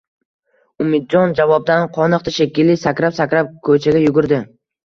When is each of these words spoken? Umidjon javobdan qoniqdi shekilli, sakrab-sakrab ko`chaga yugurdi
Umidjon 0.85 1.35
javobdan 1.41 1.85
qoniqdi 1.99 2.33
shekilli, 2.39 2.79
sakrab-sakrab 2.87 3.55
ko`chaga 3.69 4.05
yugurdi 4.09 4.43